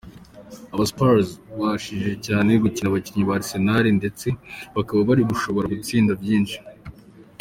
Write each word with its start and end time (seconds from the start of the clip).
Aba 0.73 0.85
Spurs 0.91 1.29
barushije 1.59 2.09
cane 2.25 2.51
gukina 2.63 2.87
abakinyi 2.89 3.23
ba 3.27 3.33
Arsenal, 3.39 3.83
ndetse 3.99 4.27
bakaba 4.75 5.07
bari 5.09 5.23
gushobora 5.31 5.71
gutsinda 5.73 6.11
vyinshi. 6.23 6.57